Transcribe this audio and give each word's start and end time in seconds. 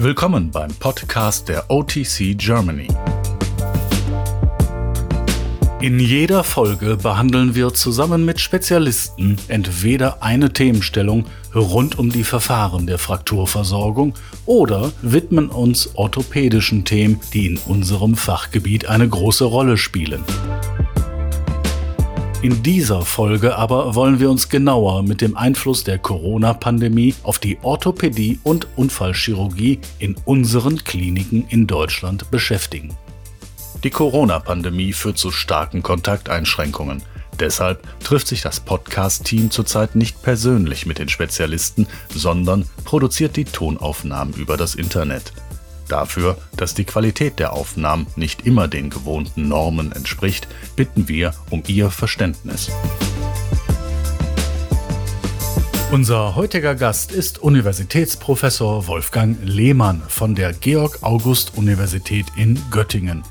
Willkommen 0.00 0.52
beim 0.52 0.72
Podcast 0.74 1.48
der 1.48 1.72
OTC 1.72 2.38
Germany. 2.38 2.86
In 5.80 5.98
jeder 5.98 6.44
Folge 6.44 6.96
behandeln 6.96 7.56
wir 7.56 7.74
zusammen 7.74 8.24
mit 8.24 8.38
Spezialisten 8.38 9.38
entweder 9.48 10.22
eine 10.22 10.52
Themenstellung 10.52 11.26
rund 11.52 11.98
um 11.98 12.10
die 12.10 12.22
Verfahren 12.22 12.86
der 12.86 12.98
Frakturversorgung 12.98 14.14
oder 14.46 14.92
widmen 15.02 15.48
uns 15.48 15.90
orthopädischen 15.96 16.84
Themen, 16.84 17.20
die 17.32 17.46
in 17.46 17.58
unserem 17.66 18.14
Fachgebiet 18.14 18.88
eine 18.88 19.08
große 19.08 19.46
Rolle 19.46 19.76
spielen. 19.76 20.22
In 22.40 22.62
dieser 22.62 23.02
Folge 23.02 23.56
aber 23.56 23.96
wollen 23.96 24.20
wir 24.20 24.30
uns 24.30 24.48
genauer 24.48 25.02
mit 25.02 25.22
dem 25.22 25.36
Einfluss 25.36 25.82
der 25.82 25.98
Corona-Pandemie 25.98 27.16
auf 27.24 27.40
die 27.40 27.58
Orthopädie 27.62 28.38
und 28.44 28.68
Unfallchirurgie 28.76 29.80
in 29.98 30.14
unseren 30.24 30.84
Kliniken 30.84 31.48
in 31.48 31.66
Deutschland 31.66 32.30
beschäftigen. 32.30 32.96
Die 33.82 33.90
Corona-Pandemie 33.90 34.92
führt 34.92 35.18
zu 35.18 35.32
starken 35.32 35.82
Kontakteinschränkungen. 35.82 37.02
Deshalb 37.40 37.82
trifft 38.04 38.28
sich 38.28 38.40
das 38.40 38.60
Podcast-Team 38.60 39.50
zurzeit 39.50 39.96
nicht 39.96 40.22
persönlich 40.22 40.86
mit 40.86 41.00
den 41.00 41.08
Spezialisten, 41.08 41.88
sondern 42.14 42.68
produziert 42.84 43.34
die 43.34 43.46
Tonaufnahmen 43.46 44.32
über 44.34 44.56
das 44.56 44.76
Internet. 44.76 45.32
Dafür, 45.88 46.36
dass 46.56 46.74
die 46.74 46.84
Qualität 46.84 47.38
der 47.38 47.52
Aufnahmen 47.52 48.06
nicht 48.16 48.46
immer 48.46 48.68
den 48.68 48.90
gewohnten 48.90 49.48
Normen 49.48 49.92
entspricht, 49.92 50.46
bitten 50.76 51.08
wir 51.08 51.34
um 51.50 51.62
Ihr 51.66 51.90
Verständnis. 51.90 52.70
Unser 55.90 56.36
heutiger 56.36 56.74
Gast 56.74 57.12
ist 57.12 57.38
Universitätsprofessor 57.38 58.86
Wolfgang 58.88 59.38
Lehmann 59.42 60.02
von 60.06 60.34
der 60.34 60.52
Georg 60.52 60.98
August 61.02 61.56
Universität 61.56 62.26
in 62.36 62.60
Göttingen. 62.70 63.22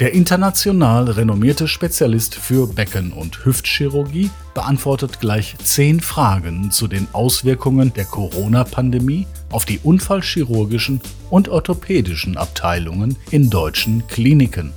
Der 0.00 0.14
international 0.14 1.10
renommierte 1.10 1.68
Spezialist 1.68 2.34
für 2.34 2.66
Becken- 2.66 3.12
und 3.12 3.44
Hüftchirurgie 3.44 4.30
beantwortet 4.54 5.20
gleich 5.20 5.56
zehn 5.62 6.00
Fragen 6.00 6.70
zu 6.70 6.88
den 6.88 7.06
Auswirkungen 7.12 7.92
der 7.92 8.06
Corona-Pandemie 8.06 9.26
auf 9.50 9.66
die 9.66 9.78
unfallchirurgischen 9.78 11.02
und 11.28 11.50
orthopädischen 11.50 12.38
Abteilungen 12.38 13.18
in 13.30 13.50
deutschen 13.50 14.06
Kliniken. 14.06 14.72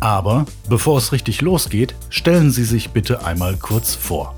Aber 0.00 0.46
bevor 0.66 0.96
es 0.96 1.12
richtig 1.12 1.42
losgeht, 1.42 1.94
stellen 2.08 2.50
Sie 2.50 2.64
sich 2.64 2.88
bitte 2.88 3.26
einmal 3.26 3.54
kurz 3.58 3.94
vor. 3.94 4.34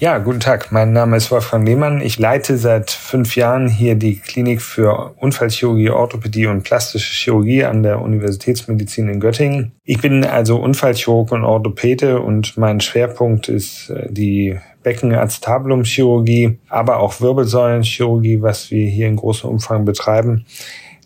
Ja, 0.00 0.16
guten 0.16 0.40
Tag. 0.40 0.72
Mein 0.72 0.94
Name 0.94 1.18
ist 1.18 1.30
Wolfgang 1.30 1.68
Lehmann. 1.68 2.00
Ich 2.00 2.18
leite 2.18 2.56
seit 2.56 2.90
fünf 2.90 3.36
Jahren 3.36 3.68
hier 3.68 3.96
die 3.96 4.18
Klinik 4.18 4.62
für 4.62 5.12
Unfallchirurgie, 5.18 5.90
Orthopädie 5.90 6.46
und 6.46 6.62
plastische 6.62 7.12
Chirurgie 7.12 7.64
an 7.66 7.82
der 7.82 8.00
Universitätsmedizin 8.00 9.10
in 9.10 9.20
Göttingen. 9.20 9.72
Ich 9.84 10.00
bin 10.00 10.24
also 10.24 10.56
Unfallchirurg 10.56 11.32
und 11.32 11.44
Orthopäde 11.44 12.22
und 12.22 12.56
mein 12.56 12.80
Schwerpunkt 12.80 13.50
ist 13.50 13.90
äh, 13.90 14.10
die 14.10 14.58
Beckenacetabulumchirurgie, 14.84 16.56
aber 16.70 17.00
auch 17.00 17.20
Wirbelsäulenchirurgie, 17.20 18.40
was 18.40 18.70
wir 18.70 18.86
hier 18.88 19.06
in 19.06 19.16
großem 19.16 19.50
Umfang 19.50 19.84
betreiben. 19.84 20.46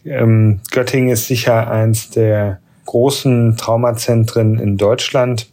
Ähm, 0.04 0.60
Göttingen 0.70 1.08
ist 1.08 1.26
sicher 1.26 1.68
eins 1.68 2.10
der 2.10 2.60
großen 2.86 3.56
Traumazentren 3.56 4.60
in 4.60 4.76
Deutschland 4.76 5.50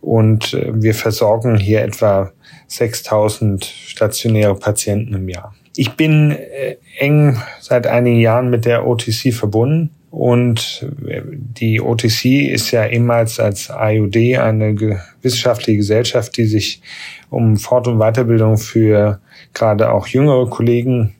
und 0.00 0.54
äh, 0.54 0.70
wir 0.72 0.94
versorgen 0.94 1.56
hier 1.56 1.82
etwa 1.82 2.30
6000 2.68 3.64
stationäre 3.64 4.54
Patienten 4.54 5.14
im 5.14 5.28
Jahr. 5.28 5.54
Ich 5.76 5.92
bin 5.92 6.32
äh, 6.32 6.76
eng 6.98 7.40
seit 7.60 7.86
einigen 7.86 8.20
Jahren 8.20 8.50
mit 8.50 8.64
der 8.64 8.86
OTC 8.86 9.32
verbunden 9.32 9.90
und 10.10 10.86
äh, 11.06 11.22
die 11.24 11.80
OTC 11.80 12.24
ist 12.50 12.70
ja 12.70 12.86
ehemals 12.86 13.40
als 13.40 13.70
IUD 13.70 14.38
eine 14.38 15.00
wissenschaftliche 15.22 15.78
Gesellschaft, 15.78 16.36
die 16.36 16.46
sich 16.46 16.82
um 17.30 17.56
Fort- 17.56 17.88
und 17.88 17.98
Weiterbildung 17.98 18.58
für 18.58 19.20
gerade 19.54 19.92
auch 19.92 20.06
jüngere 20.06 20.48
Kollegen 20.48 21.14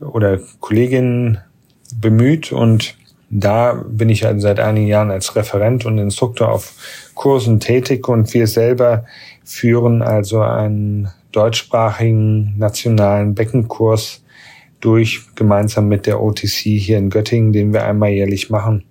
oder 0.00 0.40
Kolleginnen 0.60 1.38
bemüht 2.00 2.52
und 2.52 2.96
da 3.30 3.84
bin 3.88 4.08
ich 4.08 4.26
also 4.26 4.40
seit 4.40 4.60
einigen 4.60 4.86
Jahren 4.86 5.10
als 5.10 5.34
Referent 5.36 5.86
und 5.86 5.98
Instruktor 5.98 6.50
auf 6.50 6.74
Kursen 7.14 7.60
tätig 7.60 8.08
und 8.08 8.32
wir 8.34 8.46
selber 8.46 9.04
führen 9.44 10.02
also 10.02 10.40
einen 10.40 11.08
deutschsprachigen 11.32 12.56
nationalen 12.58 13.34
Beckenkurs 13.34 14.22
durch, 14.80 15.22
gemeinsam 15.34 15.88
mit 15.88 16.06
der 16.06 16.22
OTC 16.22 16.78
hier 16.78 16.98
in 16.98 17.10
Göttingen, 17.10 17.52
den 17.52 17.72
wir 17.72 17.84
einmal 17.84 18.10
jährlich 18.10 18.50
machen. 18.50 18.84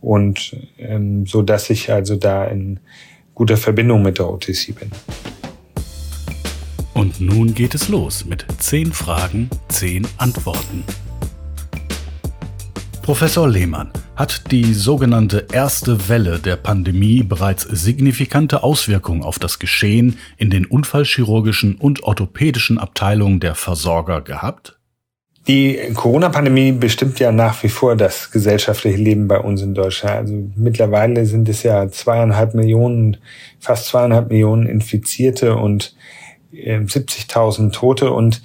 Und 0.00 0.56
ähm, 0.78 1.26
so 1.26 1.42
dass 1.42 1.70
ich 1.70 1.90
also 1.90 2.16
da 2.16 2.44
in 2.44 2.80
guter 3.34 3.56
Verbindung 3.56 4.02
mit 4.02 4.18
der 4.18 4.30
OTC 4.30 4.74
bin. 4.78 4.90
Und 6.94 7.20
nun 7.20 7.54
geht 7.54 7.74
es 7.74 7.88
los 7.88 8.26
mit 8.26 8.44
zehn 8.58 8.92
Fragen, 8.92 9.48
zehn 9.68 10.06
Antworten. 10.18 10.84
Professor 13.10 13.48
Lehmann, 13.48 13.90
hat 14.14 14.52
die 14.52 14.72
sogenannte 14.72 15.48
erste 15.52 16.08
Welle 16.08 16.38
der 16.38 16.54
Pandemie 16.54 17.24
bereits 17.24 17.64
signifikante 17.64 18.62
Auswirkungen 18.62 19.24
auf 19.24 19.40
das 19.40 19.58
Geschehen 19.58 20.16
in 20.36 20.48
den 20.48 20.64
unfallchirurgischen 20.64 21.74
und 21.74 22.04
orthopädischen 22.04 22.78
Abteilungen 22.78 23.40
der 23.40 23.56
Versorger 23.56 24.20
gehabt? 24.20 24.78
Die 25.48 25.76
Corona-Pandemie 25.92 26.70
bestimmt 26.70 27.18
ja 27.18 27.32
nach 27.32 27.60
wie 27.64 27.68
vor 27.68 27.96
das 27.96 28.30
gesellschaftliche 28.30 28.98
Leben 28.98 29.26
bei 29.26 29.40
uns 29.40 29.60
in 29.60 29.74
Deutschland. 29.74 30.14
Also 30.14 30.34
mittlerweile 30.54 31.26
sind 31.26 31.48
es 31.48 31.64
ja 31.64 31.90
zweieinhalb 31.90 32.54
Millionen, 32.54 33.16
fast 33.58 33.86
zweieinhalb 33.86 34.30
Millionen 34.30 34.68
Infizierte 34.68 35.56
und 35.56 35.96
äh, 36.52 36.78
70.000 36.78 37.72
Tote 37.72 38.12
und 38.12 38.40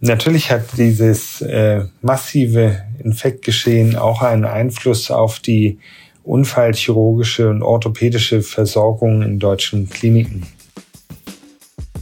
Natürlich 0.00 0.50
hat 0.50 0.64
dieses 0.76 1.40
äh, 1.40 1.84
massive 2.02 2.82
Infektgeschehen 3.02 3.96
auch 3.96 4.22
einen 4.22 4.44
Einfluss 4.44 5.10
auf 5.10 5.40
die 5.40 5.78
unfallchirurgische 6.22 7.48
und 7.48 7.62
orthopädische 7.62 8.42
Versorgung 8.42 9.22
in 9.22 9.38
deutschen 9.38 9.88
Kliniken. 9.88 10.46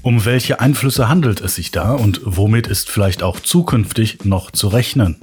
Um 0.03 0.25
welche 0.25 0.61
Einflüsse 0.61 1.09
handelt 1.09 1.41
es 1.41 1.55
sich 1.55 1.71
da 1.71 1.95
und 1.95 2.21
womit 2.25 2.67
ist 2.67 2.91
vielleicht 2.91 3.23
auch 3.23 3.41
zukünftig 3.41 4.25
noch 4.25 4.51
zu 4.51 4.69
rechnen? 4.69 5.17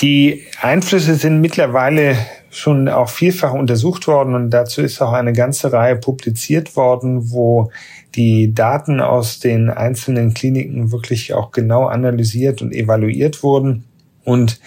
Die 0.00 0.44
Einflüsse 0.60 1.14
sind 1.14 1.40
mittlerweile 1.40 2.16
schon 2.50 2.88
auch 2.88 3.08
vielfach 3.08 3.52
untersucht 3.52 4.06
worden 4.06 4.34
und 4.34 4.50
dazu 4.50 4.82
ist 4.82 5.00
auch 5.00 5.12
eine 5.12 5.32
ganze 5.32 5.72
Reihe 5.72 5.96
publiziert 5.96 6.74
worden, 6.74 7.30
wo 7.30 7.70
die 8.16 8.54
Daten 8.54 9.00
aus 9.00 9.38
den 9.38 9.68
einzelnen 9.68 10.34
Kliniken 10.34 10.90
wirklich 10.90 11.34
auch 11.34 11.52
genau 11.52 11.86
analysiert 11.86 12.62
und 12.62 12.72
evaluiert 12.72 13.42
wurden. 13.42 13.84
Und 14.24 14.60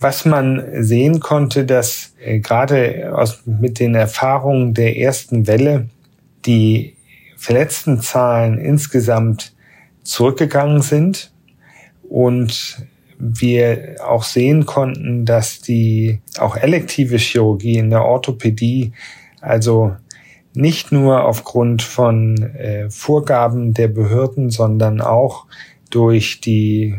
was 0.00 0.24
man 0.24 0.62
sehen 0.82 1.20
konnte, 1.20 1.64
dass 1.64 2.14
äh, 2.22 2.38
gerade 2.38 3.12
aus, 3.16 3.42
mit 3.46 3.80
den 3.80 3.94
Erfahrungen 3.94 4.74
der 4.74 4.96
ersten 4.98 5.46
Welle 5.46 5.88
die 6.46 6.96
verletzten 7.36 8.00
Zahlen 8.00 8.58
insgesamt 8.58 9.54
zurückgegangen 10.02 10.82
sind 10.82 11.32
und 12.08 12.86
wir 13.18 13.96
auch 14.06 14.24
sehen 14.24 14.66
konnten, 14.66 15.24
dass 15.24 15.60
die 15.60 16.20
auch 16.38 16.56
elektive 16.56 17.16
Chirurgie 17.16 17.78
in 17.78 17.90
der 17.90 18.04
Orthopädie 18.04 18.92
also 19.40 19.94
nicht 20.54 20.92
nur 20.92 21.24
aufgrund 21.24 21.82
von 21.82 22.36
äh, 22.38 22.88
Vorgaben 22.90 23.74
der 23.74 23.88
Behörden, 23.88 24.50
sondern 24.50 25.00
auch 25.00 25.46
durch 25.90 26.40
die 26.40 26.94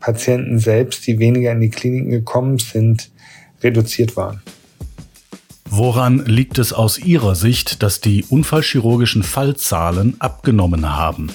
Patienten 0.00 0.58
selbst, 0.58 1.06
die 1.06 1.18
weniger 1.18 1.52
in 1.52 1.60
die 1.60 1.70
Kliniken 1.70 2.10
gekommen 2.10 2.58
sind, 2.58 3.10
reduziert 3.62 4.16
waren. 4.16 4.42
Woran 5.70 6.24
liegt 6.24 6.58
es 6.58 6.72
aus 6.72 6.98
Ihrer 6.98 7.34
Sicht, 7.34 7.82
dass 7.82 8.00
die 8.00 8.24
unfallchirurgischen 8.28 9.22
Fallzahlen 9.22 10.16
abgenommen 10.18 10.96
haben? 10.96 11.30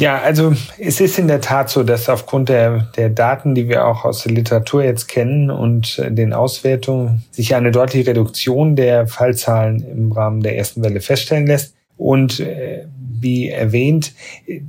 Ja, 0.00 0.18
also 0.18 0.54
es 0.78 0.98
ist 0.98 1.18
in 1.18 1.28
der 1.28 1.42
Tat 1.42 1.68
so, 1.68 1.82
dass 1.82 2.08
aufgrund 2.08 2.48
der, 2.48 2.88
der 2.96 3.10
Daten, 3.10 3.54
die 3.54 3.68
wir 3.68 3.86
auch 3.86 4.06
aus 4.06 4.22
der 4.22 4.32
Literatur 4.32 4.82
jetzt 4.82 5.08
kennen 5.08 5.50
und 5.50 5.98
äh, 5.98 6.10
den 6.10 6.32
Auswertungen, 6.32 7.22
sich 7.30 7.54
eine 7.54 7.70
deutliche 7.70 8.08
Reduktion 8.08 8.76
der 8.76 9.06
Fallzahlen 9.06 9.80
im 9.86 10.10
Rahmen 10.10 10.40
der 10.40 10.56
ersten 10.56 10.82
Welle 10.82 11.02
feststellen 11.02 11.46
lässt. 11.46 11.74
Und 11.98 12.40
äh, 12.40 12.86
wie 12.96 13.50
erwähnt, 13.50 14.14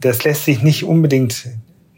das 0.01 0.25
lässt 0.25 0.44
sich 0.44 0.63
nicht 0.63 0.83
unbedingt 0.83 1.48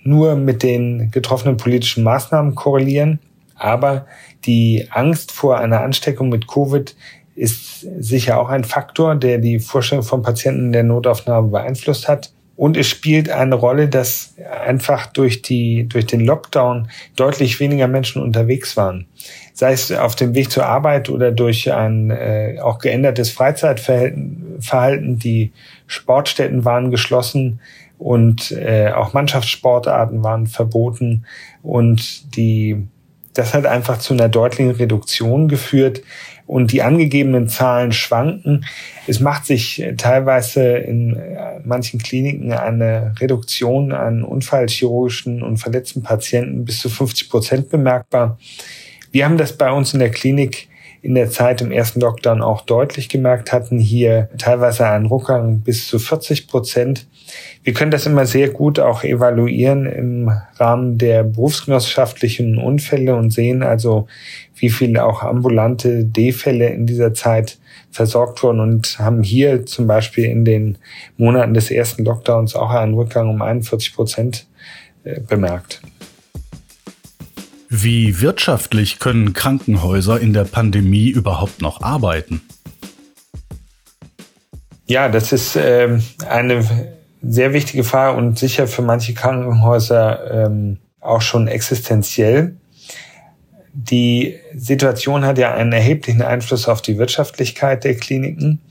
nur 0.04 0.36
mit 0.36 0.62
den 0.62 1.10
getroffenen 1.10 1.58
politischen 1.58 2.04
Maßnahmen 2.04 2.54
korrelieren, 2.54 3.18
aber 3.56 4.06
die 4.46 4.90
Angst 4.92 5.32
vor 5.32 5.58
einer 5.58 5.82
Ansteckung 5.82 6.30
mit 6.30 6.48
Covid 6.48 6.96
ist 7.36 7.88
sicher 8.00 8.40
auch 8.40 8.50
ein 8.50 8.64
Faktor, 8.64 9.16
der 9.16 9.40
die 9.40 9.58
Vorstellung 9.58 10.04
von 10.04 10.22
Patienten 10.22 10.66
in 10.68 10.72
der 10.72 10.84
Notaufnahme 10.84 11.48
beeinflusst 11.48 12.08
hat. 12.08 12.33
Und 12.56 12.78
es 12.78 12.88
spielt 12.88 13.30
eine 13.30 13.56
Rolle, 13.56 13.90
dass 13.90 14.36
einfach 14.66 15.08
durch, 15.08 15.42
die, 15.42 15.88
durch 15.88 16.06
den 16.06 16.22
Lockdown 16.22 16.88
deutlich 17.16 17.60
weniger 17.60 17.88
Menschen 17.88 18.22
unterwegs 18.22 18.78
waren. 18.78 19.08
Sei 19.54 19.72
es 19.72 19.92
auf 19.92 20.16
dem 20.16 20.36
Weg 20.36 20.52
zur 20.52 20.66
Arbeit 20.66 21.10
oder 21.10 21.32
durch 21.32 21.72
ein 21.72 22.12
äh, 22.12 22.60
auch 22.62 22.78
geändertes 22.78 23.32
Freizeitverhalten. 23.32 25.18
Die 25.18 25.52
Sportstätten 25.88 26.64
waren 26.64 26.92
geschlossen 26.92 27.60
und 27.98 28.52
äh, 28.52 28.92
auch 28.92 29.14
Mannschaftssportarten 29.14 30.24
waren 30.24 30.46
verboten. 30.46 31.26
Und 31.64 32.36
die, 32.36 32.88
das 33.34 33.54
hat 33.54 33.66
einfach 33.66 34.00
zu 34.00 34.14
einer 34.14 34.30
deutlichen 34.30 34.72
Reduktion 34.72 35.48
geführt 35.48 36.02
und 36.46 36.72
die 36.72 36.82
angegebenen 36.82 37.48
Zahlen 37.48 37.92
schwanken. 37.92 38.66
Es 39.08 39.20
macht 39.20 39.46
sich 39.46 39.84
teilweise 39.98 40.78
in 40.78 41.16
äh, 41.16 41.60
manchen 41.64 42.02
Kliniken 42.02 42.52
eine 42.52 43.14
Reduktion 43.20 43.92
an 43.92 44.24
unfallchirurgischen 44.24 45.42
und 45.42 45.58
verletzten 45.58 46.04
Patienten 46.04 46.66
bis 46.66 46.80
zu 46.80 46.90
50 46.90 47.30
Prozent 47.30 47.70
bemerkbar. 47.70 48.38
Wir 49.12 49.26
haben 49.26 49.38
das 49.38 49.54
bei 49.54 49.72
uns 49.72 49.94
in 49.94 50.00
der 50.00 50.12
Klinik 50.12 50.68
in 51.02 51.16
der 51.16 51.30
Zeit 51.30 51.62
im 51.62 51.72
ersten 51.72 52.00
Lockdown 52.00 52.42
auch 52.42 52.62
deutlich 52.62 53.10
gemerkt 53.10 53.52
hatten, 53.52 53.78
hier 53.78 54.30
teilweise 54.38 54.88
einen 54.88 55.06
Rückgang 55.06 55.60
bis 55.60 55.88
zu 55.88 56.00
40 56.00 56.48
Prozent. 56.48 57.08
Wir 57.64 57.74
können 57.74 57.92
das 57.92 58.06
immer 58.06 58.26
sehr 58.26 58.50
gut 58.50 58.80
auch 58.80 59.04
evaluieren 59.04 59.86
im 59.86 60.32
Rahmen 60.58 60.98
der 60.98 61.24
berufsgenossenschaftlichen 61.24 62.58
Unfälle 62.58 63.16
und 63.16 63.32
sehen 63.32 63.64
also, 63.64 64.08
wie 64.56 64.70
viele 64.70 65.06
auch 65.06 65.24
ambulante 65.24 66.04
D-Fälle 66.04 66.70
in 66.70 66.86
dieser 66.86 67.14
Zeit 67.14 67.58
versorgt 67.92 68.44
wurden 68.44 68.60
und 68.60 69.00
haben 69.00 69.24
hier 69.24 69.66
zum 69.66 69.88
Beispiel 69.88 70.26
in 70.26 70.46
den 70.46 70.78
Monaten 71.18 71.54
des 71.54 71.72
ersten 71.72 72.04
Lockdowns 72.04 72.56
auch 72.56 72.72
einen 72.72 72.96
Rückgang 72.96 73.30
um 73.30 73.42
41 73.42 73.96
Prozent 73.96 74.48
äh, 75.04 75.20
bemerkt. 75.20 75.82
Wie 77.70 78.22
wirtschaftlich 78.22 79.00
können 79.00 79.34
Krankenhäuser 79.34 80.20
in 80.20 80.34
der 80.34 80.44
Pandemie 80.44 81.10
überhaupt 81.10 81.62
noch 81.62 81.82
arbeiten? 81.82 82.42
Ja, 84.86 85.10
das 85.10 85.32
ist 85.32 85.56
äh, 85.56 85.98
eine 86.28 86.94
sehr 87.24 87.54
wichtige 87.54 87.84
Frage 87.84 88.18
und 88.18 88.38
sicher 88.38 88.68
für 88.68 88.82
manche 88.82 89.14
Krankenhäuser 89.14 90.46
ähm, 90.46 90.78
auch 91.00 91.22
schon 91.22 91.48
existenziell. 91.48 92.56
Die 93.74 94.36
Situation 94.56 95.26
hat 95.26 95.38
ja 95.38 95.54
einen 95.54 95.72
erheblichen 95.72 96.22
Einfluss 96.22 96.68
auf 96.68 96.82
die 96.82 96.98
Wirtschaftlichkeit 96.98 97.84
der 97.84 97.96
Kliniken. 97.96 98.62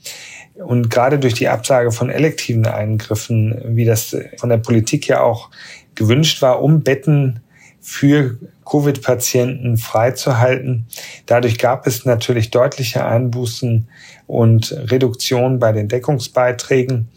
Und 0.54 0.90
gerade 0.90 1.19
durch 1.19 1.34
die 1.34 1.49
Absage 1.49 1.90
von 1.90 2.10
elektiven 2.10 2.66
Eingriffen, 2.66 3.60
wie 3.76 3.84
das 3.84 4.16
von 4.37 4.50
der 4.50 4.58
Politik 4.58 5.08
ja 5.08 5.22
auch 5.22 5.50
gewünscht 5.94 6.43
war, 6.43 6.62
um 6.62 6.82
Betten 6.82 7.40
für 7.81 8.38
Covid-Patienten 8.64 9.76
freizuhalten. 9.76 10.87
Dadurch 11.26 11.58
gab 11.58 11.87
es 11.87 12.04
natürlich 12.04 12.50
deutliche 12.50 13.04
Einbußen 13.04 13.88
und 14.28 14.72
Reduktionen 14.72 15.58
bei 15.58 15.72
den 15.72 15.88
Deckungsbeiträgen. 15.88 17.08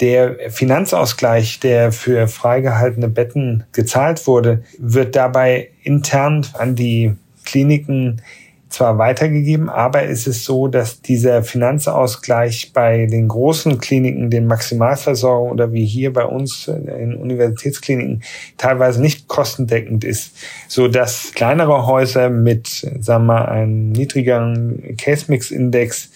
Der 0.00 0.50
Finanzausgleich, 0.50 1.60
der 1.60 1.92
für 1.92 2.26
freigehaltene 2.26 3.08
Betten 3.08 3.64
gezahlt 3.72 4.26
wurde, 4.26 4.64
wird 4.78 5.14
dabei 5.14 5.70
intern 5.82 6.46
an 6.54 6.74
die 6.74 7.14
Kliniken 7.44 8.20
zwar 8.74 8.98
weitergegeben, 8.98 9.70
aber 9.70 10.02
es 10.02 10.26
ist 10.26 10.44
so, 10.44 10.66
dass 10.66 11.00
dieser 11.00 11.44
Finanzausgleich 11.44 12.72
bei 12.72 13.06
den 13.06 13.28
großen 13.28 13.78
Kliniken, 13.78 14.30
den 14.30 14.46
Maximalversorgung 14.46 15.52
oder 15.52 15.72
wie 15.72 15.86
hier 15.86 16.12
bei 16.12 16.24
uns 16.24 16.66
in 16.68 17.14
Universitätskliniken 17.14 18.24
teilweise 18.58 19.00
nicht 19.00 19.28
kostendeckend 19.28 20.02
ist, 20.02 20.36
so 20.66 20.88
dass 20.88 21.32
kleinere 21.34 21.86
Häuser 21.86 22.30
mit, 22.30 22.66
sagen 23.00 23.26
wir, 23.26 23.48
einem 23.48 23.92
niedrigeren 23.92 24.96
Case-Mix-Index 24.96 26.10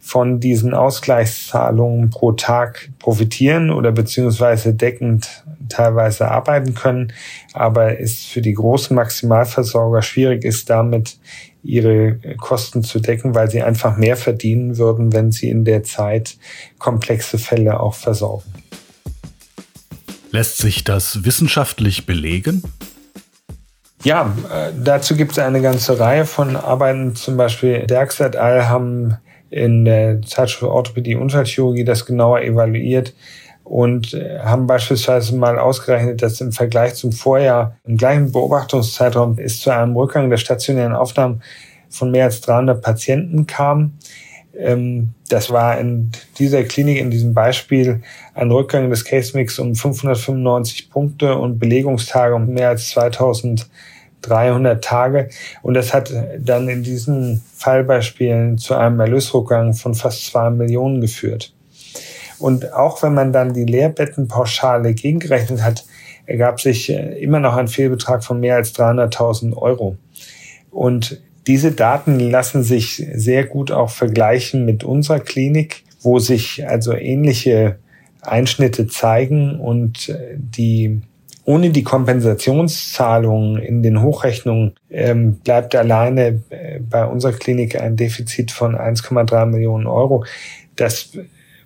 von 0.00 0.40
diesen 0.40 0.72
Ausgleichszahlungen 0.74 2.10
pro 2.10 2.32
Tag 2.32 2.90
profitieren 2.98 3.70
oder 3.70 3.92
beziehungsweise 3.92 4.74
deckend 4.74 5.44
teilweise 5.68 6.30
arbeiten 6.30 6.74
können, 6.74 7.12
aber 7.52 8.00
es 8.00 8.24
für 8.24 8.40
die 8.40 8.54
großen 8.54 8.94
Maximalversorger 8.96 10.02
schwierig 10.02 10.44
ist, 10.44 10.68
damit 10.70 11.18
ihre 11.62 12.18
Kosten 12.38 12.82
zu 12.82 12.98
decken, 13.00 13.34
weil 13.34 13.50
sie 13.50 13.62
einfach 13.62 13.96
mehr 13.96 14.16
verdienen 14.16 14.78
würden, 14.78 15.12
wenn 15.12 15.30
sie 15.30 15.50
in 15.50 15.64
der 15.64 15.84
Zeit 15.84 16.36
komplexe 16.78 17.38
Fälle 17.38 17.80
auch 17.80 17.94
versorgen. 17.94 18.50
Lässt 20.32 20.58
sich 20.58 20.84
das 20.84 21.24
wissenschaftlich 21.24 22.06
belegen? 22.06 22.62
Ja, 24.02 24.34
äh, 24.50 24.72
dazu 24.82 25.14
gibt 25.14 25.32
es 25.32 25.38
eine 25.38 25.60
ganze 25.60 25.98
Reihe 25.98 26.24
von 26.24 26.56
Arbeiten. 26.56 27.14
Zum 27.16 27.36
Beispiel 27.36 27.86
Derks 27.86 28.20
et 28.20 28.36
al. 28.36 28.68
haben 28.68 29.18
in 29.50 29.84
der 29.84 30.22
Zeitschrift 30.22 30.70
Orthopädie 30.70 31.16
und 31.16 31.22
Unfallchirurgie 31.22 31.84
das 31.84 32.06
genauer 32.06 32.42
evaluiert 32.42 33.14
und 33.64 34.14
äh, 34.14 34.40
haben 34.40 34.66
beispielsweise 34.66 35.36
mal 35.36 35.58
ausgerechnet, 35.58 36.22
dass 36.22 36.40
im 36.40 36.52
Vergleich 36.52 36.94
zum 36.94 37.12
Vorjahr 37.12 37.76
im 37.84 37.96
gleichen 37.96 38.32
Beobachtungszeitraum 38.32 39.38
es 39.38 39.60
zu 39.60 39.70
einem 39.70 39.96
Rückgang 39.96 40.28
der 40.28 40.38
stationären 40.38 40.94
Aufnahmen 40.94 41.42
von 41.88 42.10
mehr 42.10 42.24
als 42.24 42.40
300 42.40 42.82
Patienten 42.82 43.46
kam. 43.46 43.92
Ähm, 44.56 45.10
das 45.28 45.50
war 45.50 45.78
in 45.78 46.10
dieser 46.38 46.64
Klinik, 46.64 46.98
in 46.98 47.10
diesem 47.10 47.34
Beispiel, 47.34 48.02
ein 48.34 48.50
Rückgang 48.50 48.90
des 48.90 49.04
Case 49.04 49.36
Mix 49.36 49.58
um 49.58 49.74
595 49.74 50.90
Punkte 50.90 51.36
und 51.36 51.58
Belegungstage 51.58 52.34
um 52.34 52.46
mehr 52.46 52.70
als 52.70 52.88
2300 54.22 54.84
Tage. 54.84 55.28
Und 55.62 55.74
das 55.74 55.94
hat 55.94 56.12
dann 56.38 56.68
in 56.68 56.82
diesen 56.82 57.42
Fallbeispielen 57.56 58.58
zu 58.58 58.74
einem 58.74 59.00
Erlösrückgang 59.00 59.74
von 59.74 59.94
fast 59.94 60.26
zwei 60.26 60.50
Millionen 60.50 61.00
geführt. 61.00 61.54
Und 62.38 62.72
auch 62.72 63.02
wenn 63.02 63.14
man 63.14 63.32
dann 63.32 63.52
die 63.52 63.64
Lehrbettenpauschale 63.64 64.94
gegengerechnet 64.94 65.62
hat, 65.62 65.84
ergab 66.26 66.60
sich 66.60 66.90
äh, 66.90 67.18
immer 67.22 67.40
noch 67.40 67.56
ein 67.56 67.68
Fehlbetrag 67.68 68.24
von 68.24 68.40
mehr 68.40 68.56
als 68.56 68.74
300.000 68.74 69.56
Euro. 69.56 69.96
Und 70.70 71.20
diese 71.46 71.72
Daten 71.72 72.20
lassen 72.20 72.62
sich 72.62 73.04
sehr 73.14 73.44
gut 73.44 73.72
auch 73.72 73.90
vergleichen 73.90 74.64
mit 74.64 74.84
unserer 74.84 75.20
Klinik, 75.20 75.82
wo 76.00 76.18
sich 76.18 76.66
also 76.66 76.94
ähnliche 76.94 77.78
Einschnitte 78.22 78.86
zeigen 78.86 79.58
und 79.60 80.08
äh, 80.08 80.36
die 80.36 81.02
ohne 81.44 81.70
die 81.70 81.82
Kompensationszahlungen 81.82 83.60
in 83.62 83.82
den 83.82 84.02
Hochrechnungen 84.02 84.74
ähm, 84.90 85.36
bleibt 85.36 85.74
alleine 85.74 86.42
äh, 86.50 86.80
bei 86.80 87.04
unserer 87.04 87.32
Klinik 87.32 87.80
ein 87.80 87.96
Defizit 87.96 88.50
von 88.50 88.76
1,3 88.76 89.46
Millionen 89.46 89.86
Euro. 89.86 90.24
Das 90.76 91.10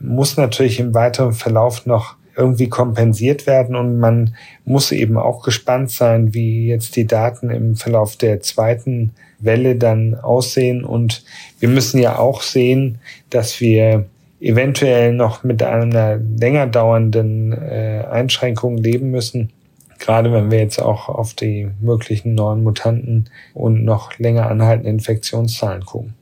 muss 0.01 0.37
natürlich 0.37 0.81
im 0.81 0.95
weiteren 0.95 1.33
Verlauf 1.33 1.87
noch 1.87 2.17
irgendwie 2.37 2.69
kompensiert 2.69 3.47
werden 3.47 3.77
und 3.77 3.99
man 3.99 4.35
muss 4.65 4.93
eben 4.93 5.17
auch 5.17 5.43
gespannt 5.43 5.91
sein, 5.91 6.35
wie 6.35 6.67
jetzt 6.69 6.97
die 6.97 7.07
Daten 7.07 7.51
im 7.51 7.77
Verlauf 7.77 8.17
der 8.17 8.41
zweiten 8.41 9.13
Welle 9.39 9.77
dann 9.77 10.15
aussehen 10.15 10.85
und 10.85 11.25
wir 11.61 11.69
müssen 11.69 11.99
ja 11.99 12.19
auch 12.19 12.43
sehen, 12.43 12.99
dass 13.31 13.61
wir 13.61 14.07
eventuell 14.41 15.13
noch 15.13 15.45
mit 15.45 15.63
einer 15.63 16.17
länger 16.17 16.67
dauernden 16.67 17.53
äh, 17.53 18.05
Einschränkung 18.11 18.77
leben 18.79 19.11
müssen, 19.11 19.51
gerade 20.05 20.33
wenn 20.33 20.51
wir 20.51 20.59
jetzt 20.59 20.81
auch 20.81 21.09
auf 21.09 21.35
die 21.35 21.69
möglichen 21.81 22.35
neuen 22.35 22.63
Mutanten 22.63 23.31
und 23.55 23.85
noch 23.85 24.19
länger 24.19 24.51
anhaltende 24.51 24.91
Infektionszahlen 24.91 25.85
gucken. 25.85 26.15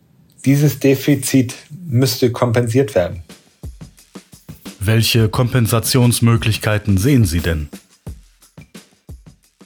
Dieses 0.44 0.78
Defizit 0.78 1.54
müsste 1.86 2.30
kompensiert 2.30 2.94
werden. 2.94 3.22
Welche 4.78 5.28
Kompensationsmöglichkeiten 5.28 6.96
sehen 6.96 7.24
Sie 7.24 7.40
denn? 7.40 7.68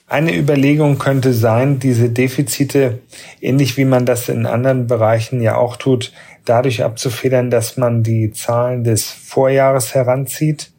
Eine 0.06 0.37
Überlegung 0.37 0.99
könnte 0.99 1.32
sein, 1.32 1.78
diese 1.78 2.11
Defizite, 2.11 3.00
ähnlich 3.40 3.76
wie 3.76 3.85
man 3.85 4.06
das 4.06 4.28
in 4.28 4.46
anderen 4.46 4.87
Bereichen 4.87 5.42
ja 5.42 5.56
auch 5.56 5.76
tut, 5.76 6.12
dadurch 6.44 6.85
abzufedern, 6.85 7.50
dass 7.50 7.76
man 7.76 8.02
die 8.02 8.30
Zahlen 8.30 8.85
des 8.85 9.11
Vorjahres 9.11 9.94
heranzieht. 9.94 10.70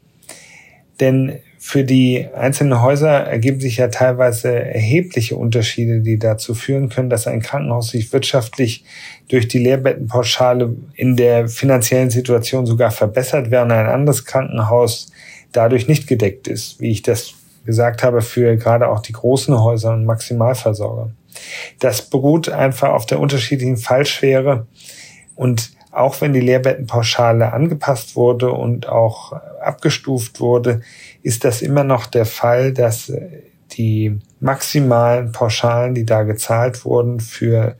Denn 0.99 1.39
für 1.67 1.83
die 1.83 2.25
einzelnen 2.33 2.81
Häuser 2.81 3.09
ergeben 3.09 3.59
sich 3.59 3.75
ja 3.75 3.89
teilweise 3.89 4.55
erhebliche 4.55 5.35
Unterschiede, 5.35 5.99
die 5.99 6.17
dazu 6.17 6.53
führen 6.53 6.87
können, 6.87 7.09
dass 7.09 7.27
ein 7.27 7.41
Krankenhaus 7.41 7.89
sich 7.89 8.13
wirtschaftlich 8.13 8.85
durch 9.27 9.49
die 9.49 9.57
Lehrbettenpauschale 9.57 10.77
in 10.93 11.17
der 11.17 11.49
finanziellen 11.49 12.09
Situation 12.09 12.65
sogar 12.65 12.91
verbessert, 12.91 13.51
während 13.51 13.73
ein 13.73 13.87
anderes 13.87 14.23
Krankenhaus 14.23 15.11
dadurch 15.51 15.89
nicht 15.89 16.07
gedeckt 16.07 16.47
ist, 16.47 16.79
wie 16.79 16.89
ich 16.89 17.01
das 17.01 17.33
gesagt 17.65 18.01
habe, 18.01 18.21
für 18.21 18.55
gerade 18.55 18.87
auch 18.87 19.01
die 19.01 19.11
großen 19.11 19.61
Häuser 19.61 19.91
und 19.91 20.05
Maximalversorger. 20.05 21.11
Das 21.79 22.01
beruht 22.09 22.47
einfach 22.47 22.91
auf 22.91 23.05
der 23.05 23.19
unterschiedlichen 23.19 23.75
Fallschwere 23.75 24.67
und 25.35 25.76
auch 25.97 26.21
wenn 26.21 26.33
die 26.33 26.39
Lehrbettenpauschale 26.39 27.51
angepasst 27.53 28.15
wurde 28.15 28.51
und 28.51 28.87
auch 28.87 29.33
abgestuft 29.61 30.39
wurde, 30.39 30.81
ist 31.23 31.43
das 31.43 31.61
immer 31.61 31.83
noch 31.83 32.05
der 32.05 32.25
Fall, 32.25 32.71
dass 32.71 33.11
die 33.71 34.17
maximalen 34.39 35.31
Pauschalen, 35.31 35.95
die 35.95 36.05
da 36.05 36.23
gezahlt 36.23 36.85
wurden, 36.85 37.19
für 37.19 37.75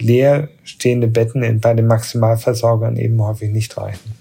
leerstehende 0.00 1.06
Betten 1.06 1.60
bei 1.60 1.74
den 1.74 1.86
Maximalversorgern 1.86 2.96
eben 2.96 3.22
häufig 3.22 3.50
nicht 3.50 3.76
reichen. 3.76 4.12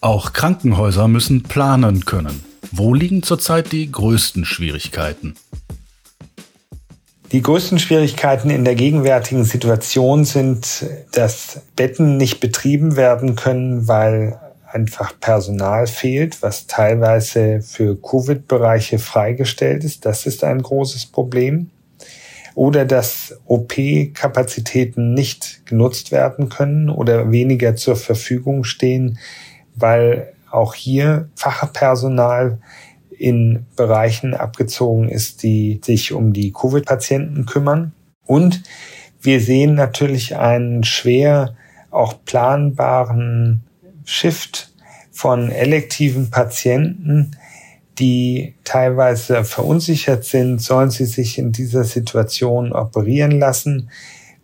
Auch 0.00 0.32
Krankenhäuser 0.32 1.08
müssen 1.08 1.42
planen 1.42 2.04
können. 2.04 2.44
Wo 2.72 2.94
liegen 2.94 3.22
zurzeit 3.22 3.72
die 3.72 3.90
größten 3.90 4.44
Schwierigkeiten? 4.44 5.34
Die 7.32 7.42
größten 7.42 7.80
Schwierigkeiten 7.80 8.50
in 8.50 8.64
der 8.64 8.76
gegenwärtigen 8.76 9.44
Situation 9.44 10.24
sind, 10.24 10.86
dass 11.10 11.60
Betten 11.74 12.16
nicht 12.16 12.38
betrieben 12.38 12.96
werden 12.96 13.34
können, 13.34 13.88
weil 13.88 14.38
einfach 14.70 15.12
Personal 15.18 15.86
fehlt, 15.88 16.40
was 16.42 16.66
teilweise 16.66 17.62
für 17.62 17.96
Covid-Bereiche 18.00 18.98
freigestellt 18.98 19.82
ist. 19.82 20.04
Das 20.04 20.26
ist 20.26 20.44
ein 20.44 20.62
großes 20.62 21.06
Problem. 21.06 21.70
Oder 22.54 22.84
dass 22.84 23.36
OP-Kapazitäten 23.46 25.12
nicht 25.12 25.66
genutzt 25.66 26.12
werden 26.12 26.48
können 26.48 26.88
oder 26.88 27.30
weniger 27.30 27.74
zur 27.76 27.96
Verfügung 27.96 28.64
stehen, 28.64 29.18
weil 29.74 30.32
auch 30.50 30.74
hier 30.74 31.28
Fachpersonal 31.34 32.58
in 33.18 33.66
Bereichen 33.76 34.34
abgezogen 34.34 35.08
ist, 35.08 35.42
die 35.42 35.80
sich 35.84 36.12
um 36.12 36.32
die 36.32 36.52
Covid-Patienten 36.52 37.46
kümmern. 37.46 37.92
Und 38.24 38.62
wir 39.20 39.40
sehen 39.40 39.74
natürlich 39.74 40.36
einen 40.36 40.84
schwer 40.84 41.56
auch 41.90 42.24
planbaren 42.24 43.62
Shift 44.04 44.72
von 45.10 45.50
elektiven 45.50 46.30
Patienten, 46.30 47.32
die 47.98 48.54
teilweise 48.64 49.44
verunsichert 49.44 50.24
sind, 50.24 50.60
sollen 50.60 50.90
sie 50.90 51.06
sich 51.06 51.38
in 51.38 51.52
dieser 51.52 51.84
Situation 51.84 52.72
operieren 52.72 53.32
lassen. 53.32 53.90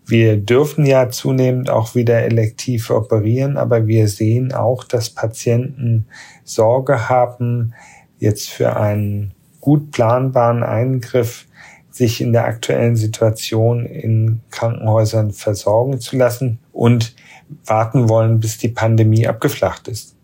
Wir 0.07 0.37
dürfen 0.39 0.87
ja 0.87 1.11
zunehmend 1.11 1.71
auch 1.71 1.95
wieder 1.95 2.23
elektiv 2.23 2.91
operieren, 2.91 3.57
aber 3.57 3.87
wir 3.87 4.09
sehen 4.09 4.53
auch, 4.53 4.85
dass 4.85 5.11
Patienten 5.11 6.07
Sorge 6.45 7.09
haben, 7.09 7.75
jetzt 8.23 8.51
für 8.51 8.77
einen 8.77 9.35
gut 9.61 9.91
planbaren 9.91 10.63
Eingriff 10.63 11.47
sich 11.91 12.21
in 12.21 12.33
der 12.33 12.45
aktuellen 12.45 12.97
Situation 12.97 13.85
in 13.85 14.41
Krankenhäusern 14.51 15.33
versorgen 15.33 16.01
zu 16.01 16.17
lassen 16.17 16.59
und 16.73 17.15
warten 17.67 18.09
wollen, 18.09 18.41
bis 18.41 18.59
die 18.59 18.69
Pandemie 18.69 19.27
abgeflacht 19.27 19.89
ist. 19.89 20.17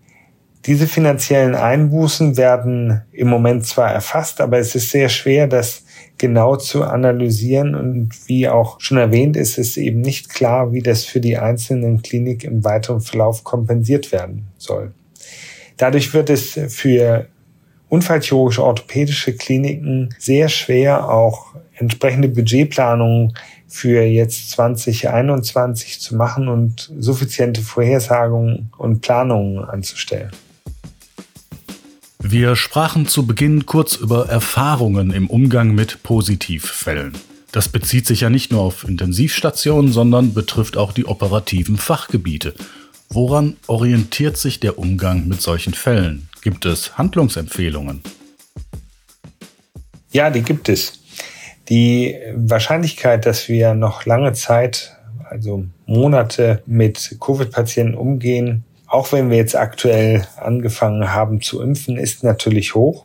Diese 0.64 0.86
finanziellen 0.86 1.54
Einbußen 1.54 2.36
werden 2.36 3.02
im 3.12 3.28
Moment 3.28 3.66
zwar 3.66 3.92
erfasst, 3.92 4.40
aber 4.40 4.58
es 4.58 4.74
ist 4.74 4.90
sehr 4.90 5.08
schwer, 5.08 5.46
das 5.46 5.84
genau 6.18 6.56
zu 6.56 6.84
analysieren 6.84 7.74
und 7.74 8.10
wie 8.26 8.48
auch 8.48 8.80
schon 8.80 8.98
erwähnt 8.98 9.36
ist, 9.36 9.58
ist 9.58 9.76
eben 9.76 10.00
nicht 10.00 10.28
klar, 10.28 10.72
wie 10.72 10.82
das 10.82 11.04
für 11.04 11.20
die 11.20 11.36
einzelnen 11.36 12.02
Kliniken 12.02 12.52
im 12.52 12.64
weiteren 12.64 13.00
Verlauf 13.00 13.44
kompensiert 13.44 14.10
werden 14.12 14.48
soll. 14.56 14.92
Dadurch 15.76 16.12
wird 16.12 16.28
es 16.28 16.58
für 16.68 17.28
unfallchirurgische 17.88 18.64
orthopädische 18.64 19.34
Kliniken 19.34 20.14
sehr 20.18 20.48
schwer, 20.48 21.10
auch 21.10 21.54
entsprechende 21.74 22.28
Budgetplanungen 22.28 23.34
für 23.66 24.02
jetzt 24.02 24.50
2021 24.50 26.00
zu 26.00 26.16
machen 26.16 26.48
und 26.48 26.90
suffiziente 26.98 27.62
Vorhersagungen 27.62 28.70
und 28.78 29.00
Planungen 29.00 29.64
anzustellen. 29.64 30.30
Wir 32.20 32.56
sprachen 32.56 33.06
zu 33.06 33.26
Beginn 33.26 33.64
kurz 33.64 33.94
über 33.96 34.28
Erfahrungen 34.28 35.12
im 35.12 35.30
Umgang 35.30 35.74
mit 35.74 36.02
Positivfällen. 36.02 37.12
Das 37.52 37.68
bezieht 37.68 38.06
sich 38.06 38.22
ja 38.22 38.30
nicht 38.30 38.52
nur 38.52 38.60
auf 38.60 38.86
Intensivstationen, 38.86 39.92
sondern 39.92 40.34
betrifft 40.34 40.76
auch 40.76 40.92
die 40.92 41.06
operativen 41.06 41.78
Fachgebiete. 41.78 42.54
Woran 43.08 43.56
orientiert 43.66 44.36
sich 44.36 44.60
der 44.60 44.78
Umgang 44.78 45.28
mit 45.28 45.40
solchen 45.40 45.72
Fällen? 45.72 46.27
Gibt 46.42 46.64
es 46.66 46.96
Handlungsempfehlungen? 46.96 48.02
Ja, 50.12 50.30
die 50.30 50.42
gibt 50.42 50.68
es. 50.68 51.00
Die 51.68 52.16
Wahrscheinlichkeit, 52.34 53.26
dass 53.26 53.48
wir 53.48 53.74
noch 53.74 54.06
lange 54.06 54.32
Zeit, 54.32 54.96
also 55.28 55.66
Monate 55.86 56.62
mit 56.66 57.16
Covid-Patienten 57.20 57.94
umgehen, 57.94 58.64
auch 58.86 59.12
wenn 59.12 59.28
wir 59.30 59.36
jetzt 59.36 59.54
aktuell 59.54 60.26
angefangen 60.38 61.12
haben 61.12 61.42
zu 61.42 61.60
impfen, 61.60 61.98
ist 61.98 62.24
natürlich 62.24 62.74
hoch. 62.74 63.04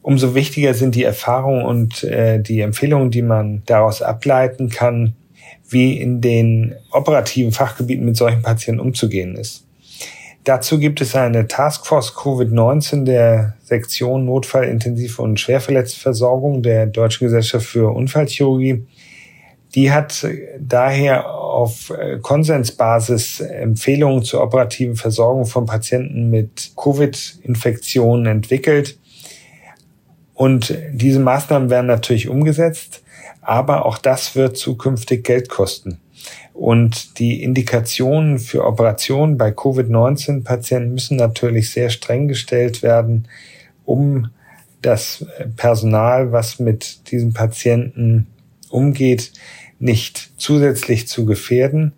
Umso 0.00 0.34
wichtiger 0.34 0.74
sind 0.74 0.94
die 0.94 1.02
Erfahrungen 1.02 1.64
und 1.64 2.04
äh, 2.04 2.38
die 2.38 2.60
Empfehlungen, 2.60 3.10
die 3.10 3.22
man 3.22 3.62
daraus 3.66 4.00
ableiten 4.00 4.68
kann, 4.68 5.14
wie 5.68 5.98
in 5.98 6.20
den 6.20 6.74
operativen 6.92 7.52
Fachgebieten 7.52 8.04
mit 8.04 8.16
solchen 8.16 8.42
Patienten 8.42 8.80
umzugehen 8.80 9.34
ist. 9.34 9.63
Dazu 10.44 10.78
gibt 10.78 11.00
es 11.00 11.16
eine 11.16 11.48
Taskforce 11.48 12.14
Covid-19 12.14 13.04
der 13.04 13.54
Sektion 13.62 14.26
Notfall, 14.26 14.64
Intensiv- 14.64 15.18
und 15.18 15.40
Schwerverletztenversorgung 15.40 16.62
der 16.62 16.86
Deutschen 16.86 17.24
Gesellschaft 17.24 17.64
für 17.64 17.88
Unfallchirurgie. 17.88 18.86
Die 19.74 19.90
hat 19.90 20.26
daher 20.60 21.30
auf 21.30 21.90
äh, 21.90 22.18
Konsensbasis 22.20 23.40
Empfehlungen 23.40 24.22
zur 24.22 24.42
operativen 24.42 24.96
Versorgung 24.96 25.46
von 25.46 25.64
Patienten 25.64 26.28
mit 26.28 26.72
Covid-Infektionen 26.76 28.26
entwickelt. 28.26 28.98
Und 30.34 30.76
diese 30.92 31.20
Maßnahmen 31.20 31.70
werden 31.70 31.86
natürlich 31.86 32.28
umgesetzt, 32.28 33.02
aber 33.40 33.86
auch 33.86 33.96
das 33.96 34.36
wird 34.36 34.58
zukünftig 34.58 35.24
Geld 35.24 35.48
kosten. 35.48 36.00
Und 36.52 37.18
die 37.18 37.42
Indikationen 37.42 38.38
für 38.38 38.64
Operationen 38.64 39.36
bei 39.36 39.50
Covid-19-Patienten 39.50 40.92
müssen 40.92 41.16
natürlich 41.16 41.70
sehr 41.70 41.90
streng 41.90 42.28
gestellt 42.28 42.82
werden, 42.82 43.28
um 43.84 44.30
das 44.82 45.26
Personal, 45.56 46.32
was 46.32 46.58
mit 46.58 47.10
diesen 47.10 47.32
Patienten 47.32 48.26
umgeht, 48.70 49.32
nicht 49.78 50.32
zusätzlich 50.36 51.08
zu 51.08 51.24
gefährden. 51.24 51.92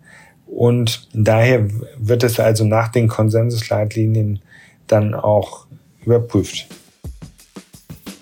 Und 0.45 1.07
daher 1.13 1.67
wird 1.97 2.23
es 2.23 2.39
also 2.39 2.63
nach 2.63 2.87
den 2.87 3.07
Konsensusleitlinien 3.07 4.39
dann 4.87 5.13
auch 5.13 5.67
überprüft. 6.05 6.67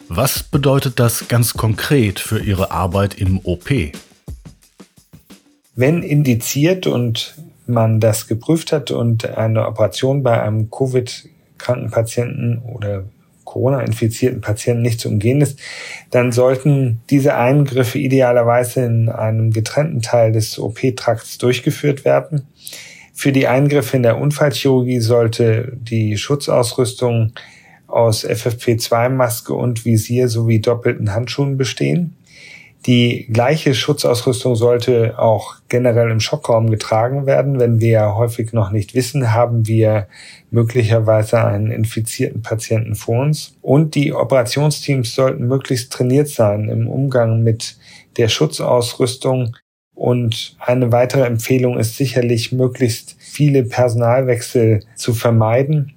Was 0.07 0.43
bedeutet 0.43 0.99
das 0.99 1.27
ganz 1.27 1.53
konkret 1.53 2.19
für 2.19 2.39
Ihre 2.39 2.71
Arbeit 2.71 3.15
im 3.15 3.39
OP? 3.43 3.69
Wenn 5.75 6.03
indiziert 6.03 6.87
und 6.87 7.35
man 7.67 7.99
das 7.99 8.27
geprüft 8.27 8.71
hat 8.71 8.91
und 8.91 9.37
eine 9.37 9.67
Operation 9.67 10.23
bei 10.23 10.41
einem 10.41 10.69
Covid-kranken 10.69 11.91
Patienten 11.91 12.59
oder 12.59 13.03
Corona-infizierten 13.43 14.41
Patienten 14.41 14.81
nicht 14.81 14.99
zu 14.99 15.09
umgehen 15.09 15.41
ist, 15.41 15.59
dann 16.11 16.31
sollten 16.31 17.01
diese 17.09 17.35
Eingriffe 17.35 17.99
idealerweise 17.99 18.85
in 18.85 19.09
einem 19.09 19.51
getrennten 19.51 20.01
Teil 20.01 20.31
des 20.31 20.59
OP-Trakts 20.59 21.37
durchgeführt 21.37 22.05
werden. 22.05 22.47
Für 23.13 23.31
die 23.31 23.47
Eingriffe 23.47 23.97
in 23.97 24.03
der 24.03 24.17
Unfallchirurgie 24.17 24.99
sollte 24.99 25.71
die 25.75 26.17
Schutzausrüstung 26.17 27.33
aus 27.87 28.25
FFP2-Maske 28.25 29.53
und 29.53 29.85
Visier 29.85 30.27
sowie 30.27 30.59
doppelten 30.59 31.13
Handschuhen 31.13 31.55
bestehen. 31.55 32.15
Die 32.85 33.25
gleiche 33.31 33.73
Schutzausrüstung 33.73 34.55
sollte 34.55 35.17
auch 35.17 35.55
generell 35.69 36.11
im 36.11 36.19
Schockraum 36.19 36.69
getragen 36.69 37.25
werden. 37.25 37.59
Wenn 37.59 37.79
wir 37.79 38.15
häufig 38.15 38.53
noch 38.53 38.69
nicht 38.69 38.93
wissen, 38.93 39.33
haben 39.33 39.65
wir 39.65 40.07
möglicherweise 40.51 41.43
einen 41.43 41.71
infizierten 41.71 42.43
Patienten 42.43 42.93
vor 42.93 43.23
uns. 43.23 43.57
Und 43.63 43.95
die 43.95 44.13
Operationsteams 44.13 45.15
sollten 45.15 45.47
möglichst 45.47 45.93
trainiert 45.93 46.27
sein 46.27 46.69
im 46.69 46.87
Umgang 46.87 47.41
mit 47.41 47.75
der 48.17 48.27
Schutzausrüstung. 48.27 49.55
Und 49.95 50.55
eine 50.59 50.91
weitere 50.91 51.25
Empfehlung 51.25 51.79
ist 51.79 51.97
sicherlich, 51.97 52.51
möglichst 52.51 53.15
viele 53.17 53.63
Personalwechsel 53.63 54.81
zu 54.95 55.15
vermeiden. 55.15 55.94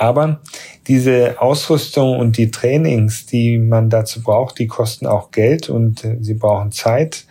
Aber 0.00 0.38
diese 0.86 1.42
Ausrüstung 1.42 2.20
und 2.20 2.36
die 2.36 2.52
Trainings, 2.52 3.26
die 3.26 3.58
man 3.58 3.90
dazu 3.90 4.22
braucht, 4.22 4.60
die 4.60 4.68
kosten 4.68 5.08
auch 5.08 5.32
Geld 5.32 5.68
und 5.68 6.04
äh, 6.04 6.18
sie 6.20 6.34
brauchen 6.34 6.70
Zeit. 6.70 7.26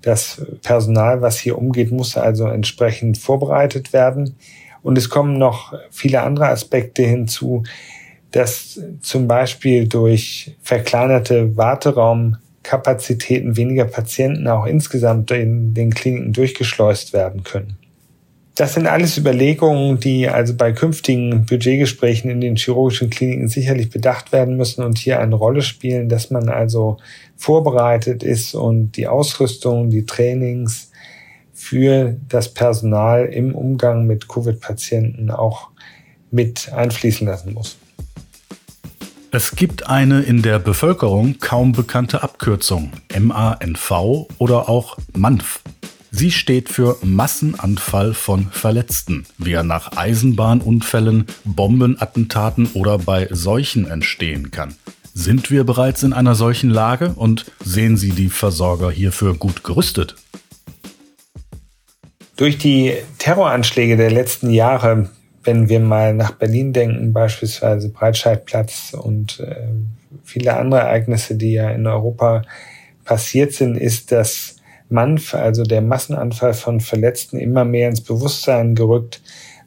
Das 0.00 0.40
Personal, 0.62 1.20
was 1.20 1.38
hier 1.38 1.58
umgeht, 1.58 1.92
muss 1.92 2.16
also 2.16 2.46
entsprechend 2.46 3.18
vorbereitet 3.18 3.92
werden. 3.92 4.34
Und 4.82 4.96
es 4.96 5.10
kommen 5.10 5.36
noch 5.36 5.74
viele 5.90 6.22
andere 6.22 6.48
Aspekte 6.48 7.02
hinzu, 7.02 7.64
dass 8.30 8.80
zum 9.02 9.28
Beispiel 9.28 9.86
durch 9.86 10.56
verkleinerte 10.62 11.54
Warteraumkapazitäten 11.54 13.58
weniger 13.58 13.84
Patienten 13.84 14.48
auch 14.48 14.64
insgesamt 14.64 15.30
in 15.32 15.74
den 15.74 15.92
Kliniken 15.92 16.32
durchgeschleust 16.32 17.12
werden 17.12 17.42
können. 17.42 17.76
Das 18.56 18.72
sind 18.72 18.86
alles 18.86 19.18
Überlegungen, 19.18 20.00
die 20.00 20.30
also 20.30 20.54
bei 20.54 20.72
künftigen 20.72 21.44
Budgetgesprächen 21.44 22.30
in 22.30 22.40
den 22.40 22.56
chirurgischen 22.56 23.10
Kliniken 23.10 23.48
sicherlich 23.48 23.90
bedacht 23.90 24.32
werden 24.32 24.56
müssen 24.56 24.82
und 24.82 24.96
hier 24.96 25.20
eine 25.20 25.34
Rolle 25.34 25.60
spielen, 25.60 26.08
dass 26.08 26.30
man 26.30 26.48
also 26.48 26.96
vorbereitet 27.36 28.22
ist 28.22 28.54
und 28.54 28.92
die 28.92 29.08
Ausrüstung, 29.08 29.90
die 29.90 30.06
Trainings 30.06 30.90
für 31.52 32.16
das 32.30 32.54
Personal 32.54 33.26
im 33.26 33.54
Umgang 33.54 34.06
mit 34.06 34.26
Covid-Patienten 34.26 35.30
auch 35.30 35.68
mit 36.30 36.72
einfließen 36.72 37.26
lassen 37.26 37.52
muss. 37.52 37.76
Es 39.32 39.50
gibt 39.50 39.86
eine 39.86 40.22
in 40.22 40.40
der 40.40 40.58
Bevölkerung 40.58 41.36
kaum 41.40 41.72
bekannte 41.72 42.22
Abkürzung, 42.22 42.90
MANV 43.18 43.90
oder 44.38 44.70
auch 44.70 44.96
MANF. 45.14 45.60
Sie 46.18 46.30
steht 46.30 46.70
für 46.70 46.96
Massenanfall 47.02 48.14
von 48.14 48.46
Verletzten, 48.50 49.26
wie 49.36 49.52
er 49.52 49.62
nach 49.62 49.98
Eisenbahnunfällen, 49.98 51.26
Bombenattentaten 51.44 52.70
oder 52.72 52.96
bei 52.96 53.28
Seuchen 53.30 53.86
entstehen 53.86 54.50
kann. 54.50 54.74
Sind 55.12 55.50
wir 55.50 55.64
bereits 55.64 56.02
in 56.04 56.14
einer 56.14 56.34
solchen 56.34 56.70
Lage 56.70 57.12
und 57.16 57.44
sehen 57.62 57.98
Sie 57.98 58.12
die 58.12 58.30
Versorger 58.30 58.90
hierfür 58.90 59.34
gut 59.34 59.62
gerüstet? 59.62 60.16
Durch 62.36 62.56
die 62.56 62.94
Terroranschläge 63.18 63.98
der 63.98 64.10
letzten 64.10 64.48
Jahre, 64.48 65.10
wenn 65.44 65.68
wir 65.68 65.80
mal 65.80 66.14
nach 66.14 66.30
Berlin 66.30 66.72
denken, 66.72 67.12
beispielsweise 67.12 67.90
Breitscheidplatz 67.90 68.96
und 68.98 69.40
äh, 69.40 69.66
viele 70.24 70.56
andere 70.56 70.80
Ereignisse, 70.80 71.34
die 71.34 71.52
ja 71.52 71.68
in 71.68 71.86
Europa 71.86 72.40
passiert 73.04 73.52
sind, 73.52 73.76
ist 73.76 74.12
das 74.12 74.55
MANF, 74.88 75.34
also 75.34 75.64
der 75.64 75.82
Massenanfall 75.82 76.54
von 76.54 76.80
Verletzten, 76.80 77.38
immer 77.38 77.64
mehr 77.64 77.88
ins 77.88 78.00
Bewusstsein 78.00 78.74
gerückt. 78.74 79.20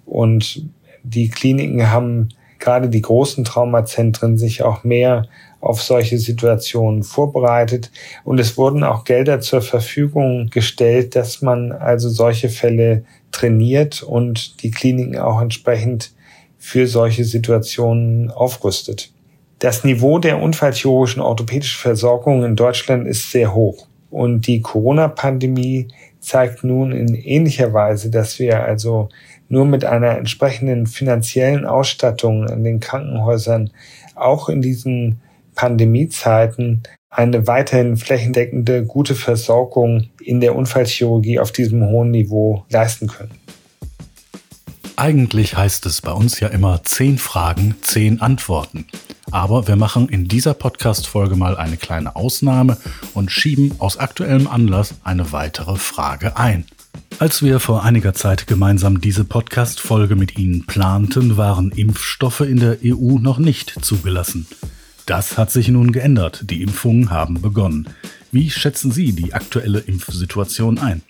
Und 0.05 0.65
die 1.03 1.29
Kliniken 1.29 1.91
haben 1.91 2.29
gerade 2.59 2.89
die 2.89 3.01
großen 3.01 3.45
Traumazentren 3.45 4.37
sich 4.37 4.63
auch 4.63 4.83
mehr 4.83 5.27
auf 5.61 5.81
solche 5.81 6.17
Situationen 6.17 7.03
vorbereitet. 7.03 7.91
Und 8.23 8.39
es 8.39 8.57
wurden 8.57 8.83
auch 8.83 9.03
Gelder 9.03 9.41
zur 9.41 9.61
Verfügung 9.61 10.49
gestellt, 10.49 11.15
dass 11.15 11.41
man 11.41 11.71
also 11.71 12.09
solche 12.09 12.49
Fälle 12.49 13.03
trainiert 13.31 14.03
und 14.03 14.61
die 14.63 14.71
Kliniken 14.71 15.17
auch 15.17 15.41
entsprechend 15.41 16.11
für 16.57 16.87
solche 16.87 17.23
Situationen 17.23 18.31
aufrüstet. 18.31 19.11
Das 19.59 19.83
Niveau 19.83 20.19
der 20.19 20.41
unfallchirurgischen 20.41 21.21
orthopädischen 21.21 21.81
Versorgung 21.81 22.43
in 22.43 22.55
Deutschland 22.55 23.07
ist 23.07 23.31
sehr 23.31 23.53
hoch. 23.53 23.88
Und 24.09 24.47
die 24.47 24.61
Corona-Pandemie 24.61 25.87
zeigt 26.19 26.63
nun 26.63 26.91
in 26.91 27.13
ähnlicher 27.15 27.73
Weise, 27.73 28.09
dass 28.09 28.39
wir 28.39 28.63
also 28.63 29.09
nur 29.47 29.65
mit 29.65 29.85
einer 29.85 30.17
entsprechenden 30.17 30.87
finanziellen 30.87 31.65
Ausstattung 31.65 32.47
in 32.47 32.63
den 32.63 32.79
Krankenhäusern 32.79 33.71
auch 34.15 34.49
in 34.49 34.61
diesen 34.61 35.21
Pandemiezeiten 35.55 36.83
eine 37.09 37.47
weiterhin 37.47 37.97
flächendeckende 37.97 38.85
gute 38.85 39.15
Versorgung 39.15 40.09
in 40.21 40.39
der 40.41 40.55
Unfallchirurgie 40.55 41.39
auf 41.39 41.51
diesem 41.51 41.83
hohen 41.87 42.11
Niveau 42.11 42.63
leisten 42.69 43.07
können. 43.07 43.31
Eigentlich 44.95 45.55
heißt 45.57 45.85
es 45.85 46.01
bei 46.01 46.11
uns 46.11 46.39
ja 46.39 46.49
immer 46.49 46.83
zehn 46.83 47.17
Fragen, 47.17 47.75
zehn 47.81 48.21
Antworten. 48.21 48.85
Aber 49.31 49.67
wir 49.67 49.75
machen 49.75 50.09
in 50.09 50.27
dieser 50.27 50.53
Podcast-Folge 50.53 51.35
mal 51.35 51.55
eine 51.55 51.77
kleine 51.77 52.15
Ausnahme 52.15 52.77
und 53.13 53.31
schieben 53.31 53.75
aus 53.77 53.97
aktuellem 53.97 54.47
Anlass 54.47 54.95
eine 55.03 55.31
weitere 55.31 55.75
Frage 55.75 56.35
ein. 56.37 56.65
Als 57.19 57.43
wir 57.43 57.59
vor 57.59 57.83
einiger 57.83 58.13
Zeit 58.13 58.47
gemeinsam 58.47 59.01
diese 59.01 59.25
Podcast-Folge 59.25 60.15
mit 60.15 60.37
Ihnen 60.37 60.65
planten, 60.65 61.37
waren 61.37 61.71
Impfstoffe 61.71 62.41
in 62.41 62.59
der 62.59 62.77
EU 62.83 63.19
noch 63.19 63.37
nicht 63.37 63.75
zugelassen. 63.81 64.47
Das 65.05 65.37
hat 65.37 65.51
sich 65.51 65.67
nun 65.67 65.91
geändert. 65.91 66.45
Die 66.49 66.61
Impfungen 66.61 67.11
haben 67.11 67.41
begonnen. 67.41 67.87
Wie 68.31 68.49
schätzen 68.49 68.91
Sie 68.91 69.13
die 69.13 69.33
aktuelle 69.33 69.79
Impfsituation 69.79 70.79
ein? 70.79 71.01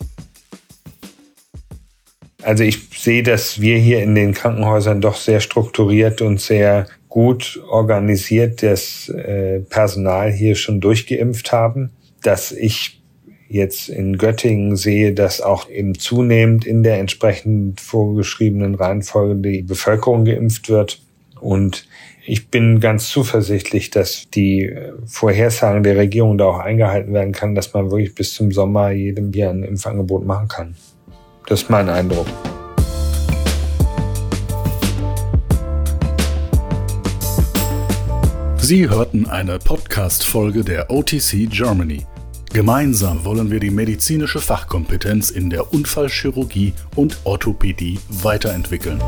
Also 2.41 2.63
ich 2.63 2.89
sehe, 2.97 3.23
dass 3.23 3.60
wir 3.62 3.77
hier 3.77 4.01
in 4.01 4.15
den 4.15 4.34
Krankenhäusern 4.34 5.01
doch 5.01 5.15
sehr 5.15 5.41
strukturiert 5.41 6.21
und 6.21 6.39
sehr 6.39 6.88
gut 7.10 7.60
organisiert 7.67 8.63
das 8.63 9.10
äh, 9.10 9.60
Personal 9.62 10.32
hier 10.32 10.56
schon 10.56 10.80
durchgeimpft 10.80 11.52
haben. 11.52 11.91
Dass 12.22 12.52
ich 12.52 13.02
jetzt 13.50 13.89
in 13.89 14.17
Göttingen 14.17 14.76
sehe, 14.76 15.13
dass 15.13 15.41
auch 15.41 15.69
eben 15.69 15.98
zunehmend 15.98 16.65
in 16.65 16.84
der 16.84 17.00
entsprechend 17.00 17.82
vorgeschriebenen 17.82 18.76
Reihenfolge 18.76 19.36
die 19.36 19.63
Bevölkerung 19.63 20.24
geimpft 20.24 20.69
wird. 20.69 21.02
Und 21.41 21.88
ich 22.26 22.50
bin 22.50 22.80
ganz 22.80 23.10
zuversichtlich, 23.10 23.89
dass 23.89 24.30
die 24.30 24.65
äh, 24.65 24.93
Vorhersagen 25.06 25.84
der 25.84 25.98
Regierung 25.98 26.38
da 26.38 26.45
auch 26.45 26.60
eingehalten 26.60 27.13
werden 27.13 27.34
kann, 27.34 27.56
dass 27.56 27.74
man 27.74 27.89
wirklich 27.89 28.13
bis 28.13 28.36
zum 28.36 28.52
Sommer 28.52 28.91
jedem 28.91 29.34
hier 29.34 29.50
ein 29.50 29.63
Impfangebot 29.63 30.26
machen 30.26 30.48
kann. 30.48 30.76
Das 31.48 31.63
ist 31.63 31.69
mein 31.69 31.89
Eindruck. 31.89 32.28
Sie 38.69 38.88
hörten 38.88 39.27
eine 39.27 39.58
Podcast-Folge 39.58 40.63
der 40.63 40.91
OTC 40.91 41.49
Germany. 41.49 42.05
Gemeinsam 42.53 43.25
wollen 43.25 43.49
wir 43.49 43.60
die 43.60 43.71
medizinische 43.71 44.39
Fachkompetenz 44.39 45.32
in 45.32 45.49
der 45.49 45.73
Unfallchirurgie 45.73 46.75
und 46.95 47.17
Orthopädie 47.23 47.97
weiterentwickeln. 48.10 49.01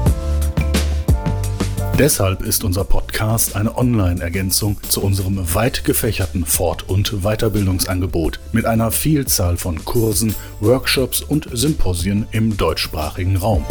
Deshalb 2.00 2.41
ist 2.41 2.63
unser 2.63 2.86
Podcast 2.86 3.56
eine 3.56 3.78
Online-Ergänzung 3.78 4.78
zu 4.89 5.04
unserem 5.04 5.54
weit 5.54 5.84
gefächerten 5.84 6.43
Fort- 6.43 6.89
und 6.89 7.21
Weiterbildungsangebot 7.21 8.39
mit 8.54 8.65
einer 8.65 8.89
Vielzahl 8.89 9.58
von 9.58 9.86
Kursen, 9.86 10.34
Workshops 10.60 11.21
und 11.21 11.47
Symposien 11.54 12.26
im 12.32 12.58
deutschsprachigen 12.58 13.38
Raum. 13.38 13.63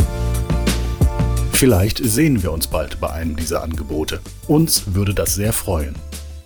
Vielleicht 1.61 2.03
sehen 2.03 2.43
wir 2.43 2.51
uns 2.53 2.67
bald 2.69 3.01
bei 3.03 3.11
einem 3.11 3.37
dieser 3.37 3.63
Angebote. 3.63 4.21
Uns 4.49 4.95
würde 4.95 5.13
das 5.13 5.35
sehr 5.35 5.53
freuen. 5.53 5.95